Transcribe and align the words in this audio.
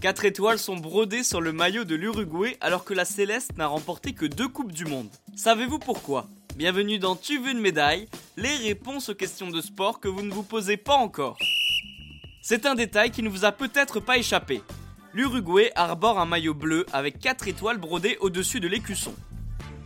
Quatre 0.00 0.26
étoiles 0.26 0.58
sont 0.58 0.76
brodées 0.76 1.22
sur 1.22 1.40
le 1.40 1.52
maillot 1.52 1.84
de 1.84 1.94
l'Uruguay 1.94 2.58
alors 2.60 2.84
que 2.84 2.92
la 2.92 3.06
Céleste 3.06 3.56
n'a 3.56 3.66
remporté 3.66 4.12
que 4.12 4.26
deux 4.26 4.48
Coupes 4.48 4.72
du 4.72 4.84
Monde. 4.84 5.08
Savez-vous 5.34 5.78
pourquoi? 5.78 6.28
Bienvenue 6.56 6.98
dans 6.98 7.16
Tu 7.16 7.38
veux 7.38 7.52
une 7.52 7.60
médaille? 7.60 8.06
Les 8.36 8.54
réponses 8.56 9.08
aux 9.08 9.14
questions 9.14 9.48
de 9.48 9.62
sport 9.62 10.00
que 10.00 10.08
vous 10.08 10.20
ne 10.20 10.30
vous 10.30 10.42
posez 10.42 10.76
pas 10.76 10.96
encore. 10.96 11.38
C'est 12.42 12.66
un 12.66 12.74
détail 12.74 13.10
qui 13.12 13.22
ne 13.22 13.30
vous 13.30 13.46
a 13.46 13.52
peut-être 13.52 13.98
pas 13.98 14.18
échappé. 14.18 14.60
L'Uruguay 15.14 15.72
arbore 15.74 16.20
un 16.20 16.26
maillot 16.26 16.52
bleu 16.52 16.84
avec 16.92 17.18
4 17.18 17.48
étoiles 17.48 17.78
brodées 17.78 18.18
au-dessus 18.20 18.60
de 18.60 18.68
l'écusson. 18.68 19.14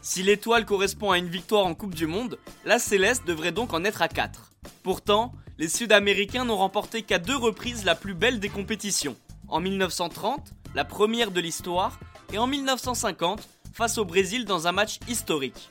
Si 0.08 0.22
l'étoile 0.22 0.64
correspond 0.64 1.10
à 1.10 1.18
une 1.18 1.28
victoire 1.28 1.66
en 1.66 1.74
Coupe 1.74 1.94
du 1.94 2.06
Monde, 2.06 2.38
la 2.64 2.78
Céleste 2.78 3.26
devrait 3.26 3.52
donc 3.52 3.74
en 3.74 3.84
être 3.84 4.00
à 4.00 4.08
4. 4.08 4.52
Pourtant, 4.82 5.32
les 5.58 5.68
Sud-Américains 5.68 6.46
n'ont 6.46 6.56
remporté 6.56 7.02
qu'à 7.02 7.18
deux 7.18 7.36
reprises 7.36 7.84
la 7.84 7.94
plus 7.94 8.14
belle 8.14 8.40
des 8.40 8.48
compétitions 8.48 9.16
en 9.48 9.60
1930, 9.60 10.54
la 10.74 10.86
première 10.86 11.30
de 11.30 11.42
l'histoire, 11.42 12.00
et 12.32 12.38
en 12.38 12.46
1950, 12.46 13.46
face 13.74 13.98
au 13.98 14.06
Brésil 14.06 14.46
dans 14.46 14.66
un 14.66 14.72
match 14.72 14.98
historique. 15.08 15.68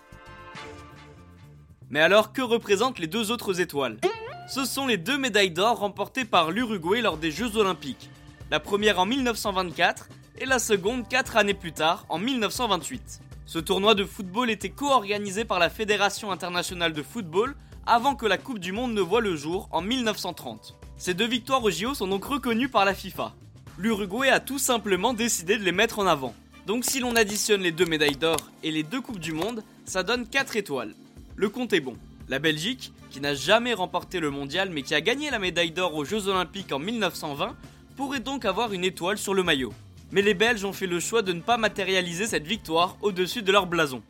Mais 1.90 2.02
alors, 2.02 2.32
que 2.32 2.44
représentent 2.44 3.00
les 3.00 3.08
deux 3.08 3.32
autres 3.32 3.60
étoiles? 3.60 3.98
Ce 4.48 4.66
sont 4.66 4.86
les 4.86 4.98
deux 4.98 5.18
médailles 5.18 5.50
d'or 5.50 5.80
remportées 5.80 6.26
par 6.26 6.52
l'Uruguay 6.52 7.02
lors 7.02 7.18
des 7.18 7.32
Jeux 7.32 7.58
Olympiques. 7.58 8.12
La 8.52 8.60
première 8.60 9.00
en 9.00 9.08
1924 9.08 10.10
et 10.38 10.46
la 10.46 10.60
seconde 10.60 11.08
4 11.08 11.38
années 11.38 11.56
plus 11.56 11.74
tard, 11.74 12.06
en 12.08 12.20
1928. 12.20 13.22
Ce 13.48 13.60
tournoi 13.60 13.96
de 13.96 14.06
football 14.06 14.52
était 14.52 14.70
co-organisé 14.70 15.44
par 15.44 15.58
la 15.58 15.70
Fédération 15.70 16.32
internationale 16.32 16.94
de 16.94 17.02
football 17.02 17.56
avant 17.88 18.16
que 18.16 18.28
la 18.28 18.38
Coupe 18.38 18.60
du 18.60 18.72
Monde 18.72 18.94
ne 18.94 19.02
voie 19.02 19.22
le 19.22 19.36
jour 19.36 19.68
en 19.72 19.82
1930. 19.82 20.76
Ces 20.98 21.16
deux 21.16 21.28
victoires 21.28 21.64
au 21.64 21.72
JO 21.72 21.96
sont 21.96 22.08
donc 22.08 22.26
reconnues 22.26 22.70
par 22.70 22.86
la 22.86 22.94
FIFA 22.94 23.34
l'Uruguay 23.78 24.30
a 24.30 24.40
tout 24.40 24.58
simplement 24.58 25.14
décidé 25.14 25.58
de 25.58 25.64
les 25.64 25.72
mettre 25.72 26.00
en 26.00 26.08
avant. 26.08 26.34
Donc 26.66 26.84
si 26.84 27.00
l'on 27.00 27.16
additionne 27.16 27.62
les 27.62 27.72
deux 27.72 27.86
médailles 27.86 28.18
d'or 28.18 28.38
et 28.64 28.72
les 28.72 28.84
deux 28.84 29.02
Coupes 29.02 29.20
du 29.20 29.34
Monde, 29.34 29.64
ça 29.86 30.04
donne 30.04 30.28
4 30.28 30.56
étoiles. 30.56 30.96
Le 31.36 31.50
compte 31.50 31.74
est 31.74 31.80
bon. 31.80 31.96
La 32.28 32.40
Belgique, 32.40 32.92
qui 33.10 33.22
n'a 33.22 33.36
jamais 33.36 33.74
remporté 33.74 34.20
le 34.20 34.32
mondial 34.32 34.70
mais 34.72 34.82
qui 34.82 34.96
a 34.96 35.02
gagné 35.02 35.30
la 35.30 35.40
médaille 35.40 35.72
d'or 35.72 35.96
aux 35.96 36.06
Jeux 36.06 36.28
Olympiques 36.28 36.74
en 36.74 36.80
1920, 36.80 37.56
pourrait 37.96 38.20
donc 38.20 38.46
avoir 38.46 38.74
une 38.74 38.84
étoile 38.84 39.18
sur 39.18 39.34
le 39.34 39.44
maillot. 39.44 39.74
Mais 40.12 40.22
les 40.22 40.34
Belges 40.34 40.64
ont 40.64 40.74
fait 40.74 40.88
le 40.88 41.00
choix 41.00 41.22
de 41.22 41.34
ne 41.34 41.42
pas 41.42 41.58
matérialiser 41.58 42.28
cette 42.28 42.48
victoire 42.48 42.98
au-dessus 43.02 43.42
de 43.42 43.52
leur 43.52 43.68
blason. 43.68 44.02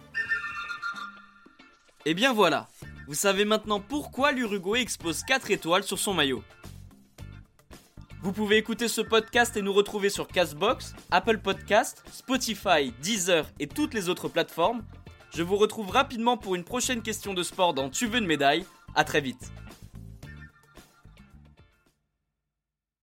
Et 2.06 2.14
bien 2.14 2.34
voilà, 2.34 2.67
vous 3.08 3.16
savez 3.16 3.45
maintenant 3.45 3.80
pourquoi 3.80 4.31
l'Uruguay 4.31 4.81
expose 4.81 5.23
4 5.23 5.52
étoiles 5.52 5.84
sur 5.84 6.00
son 6.00 6.14
maillot. 6.14 6.44
Vous 8.22 8.31
pouvez 8.34 8.58
écouter 8.58 8.88
ce 8.88 9.02
podcast 9.02 9.56
et 9.58 9.62
nous 9.62 9.73
retrouver 9.73 10.09
sur 10.09 10.28
Castbox, 10.28 10.94
Apple 11.12 11.38
Podcast, 11.38 12.04
Spotify, 12.11 12.92
Deezer 13.02 13.45
et 13.59 13.67
toutes 13.67 13.94
les 13.94 14.09
autres 14.09 14.28
plateformes. 14.28 14.84
Je 15.36 15.44
vous 15.44 15.56
retrouve 15.56 15.89
rapidement 15.89 16.36
pour 16.36 16.56
une 16.56 16.64
prochaine 16.64 17.02
question 17.02 17.34
de 17.34 17.44
sport 17.44 17.73
dans 17.73 17.89
Tu 17.89 18.08
veux 18.08 18.20
une 18.20 18.26
médaille. 18.26 18.66
À 18.95 19.04
très 19.04 19.22
vite. 19.22 19.52